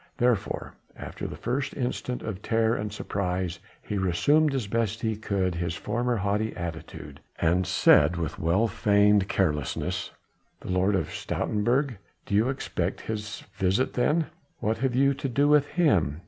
Therefore 0.17 0.73
after 0.95 1.27
the 1.27 1.35
first 1.35 1.77
instant 1.77 2.23
of 2.23 2.41
terror 2.41 2.75
and 2.75 2.91
surprise 2.91 3.59
he 3.83 3.99
resumed 3.99 4.55
as 4.55 4.65
best 4.65 5.01
he 5.01 5.15
could 5.15 5.53
his 5.53 5.75
former 5.75 6.15
haughty 6.15 6.55
attitude, 6.57 7.19
and 7.37 7.67
said 7.67 8.17
with 8.17 8.39
well 8.39 8.67
feigned 8.67 9.29
carelessness: 9.29 10.09
"The 10.61 10.71
Lord 10.71 10.95
of 10.95 11.09
Stoutenburg? 11.13 11.97
Do 12.25 12.33
you 12.33 12.49
expect 12.49 13.01
his 13.01 13.41
visit 13.53 13.93
then? 13.93 14.25
What 14.57 14.79
have 14.79 14.95
you 14.95 15.13
to 15.13 15.29
do 15.29 15.47
with 15.47 15.67
him? 15.67 16.19